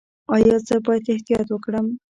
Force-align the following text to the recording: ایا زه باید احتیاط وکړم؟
ایا 0.35 0.55
زه 0.67 0.75
باید 0.85 1.05
احتیاط 1.13 1.47
وکړم؟ 1.51 1.87